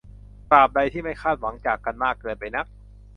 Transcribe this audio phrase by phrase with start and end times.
[0.51, 2.65] ตราบใดที่ไม่คาดหวังจากกันมากเกินไปนัก